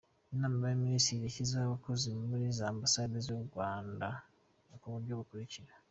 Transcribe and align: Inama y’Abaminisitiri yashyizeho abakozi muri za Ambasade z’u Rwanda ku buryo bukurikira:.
Inama 0.33 0.55
y’Abaminisitiri 0.61 1.21
yashyizeho 1.25 1.63
abakozi 1.67 2.07
muri 2.29 2.45
za 2.57 2.65
Ambasade 2.73 3.15
z’u 3.25 3.39
Rwanda 3.47 4.07
ku 4.81 4.87
buryo 4.93 5.13
bukurikira:. 5.21 5.73